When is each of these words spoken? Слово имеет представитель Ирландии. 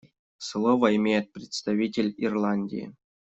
Слово 0.39 0.95
имеет 0.95 1.31
представитель 1.31 2.15
Ирландии. 2.17 2.95